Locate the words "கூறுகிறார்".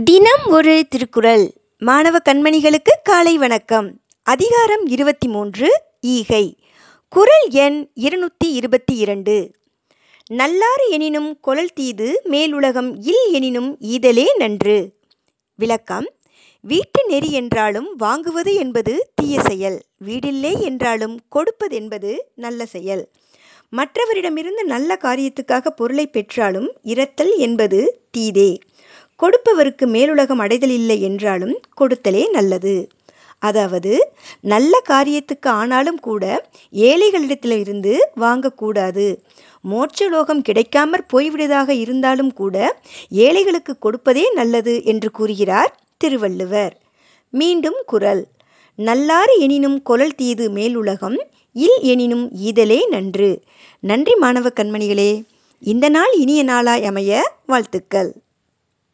45.10-45.78